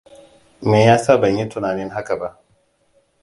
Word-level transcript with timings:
Me 0.69 0.79
ya 0.85 0.97
sa 0.97 1.17
ban 1.17 1.37
yi 1.37 1.49
tunanin 1.49 1.89
haka 1.89 2.17
ba? 2.17 2.39